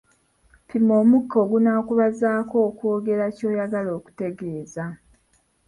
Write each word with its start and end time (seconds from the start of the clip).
Pima 0.67 0.93
omukka 1.01 1.35
ogunaakumazaako 1.43 2.55
okwogera 2.69 3.25
ky'oyagala 3.35 3.89
okutegeeza. 3.97 4.85